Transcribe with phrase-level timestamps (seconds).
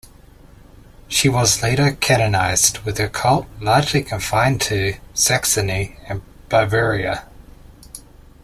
[1.07, 7.25] She was later canonized, with her cult largely confined to Saxony and Bavaria.